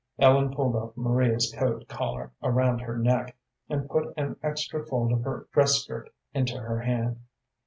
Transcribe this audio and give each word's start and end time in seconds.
Ellen 0.17 0.51
pulled 0.51 0.75
up 0.75 0.97
Maria's 0.97 1.53
coat 1.55 1.87
collar 1.87 2.31
around 2.41 2.79
her 2.79 2.97
neck 2.97 3.35
and 3.69 3.87
put 3.87 4.15
an 4.17 4.35
extra 4.41 4.83
fold 4.83 5.11
of 5.11 5.21
her 5.21 5.45
dress 5.53 5.75
skirt 5.83 6.09
into 6.33 6.57
her 6.57 6.79
hand. 6.79 7.19